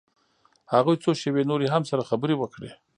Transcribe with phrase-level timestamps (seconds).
[0.73, 2.71] هغوى څو شېبې نورې هم سره خبرې وکړې.